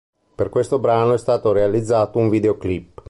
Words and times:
Per 0.35 0.49
questo 0.49 0.79
brano 0.79 1.13
è 1.13 1.17
stato 1.19 1.51
realizzato 1.51 2.17
un 2.17 2.29
videoclip. 2.29 2.99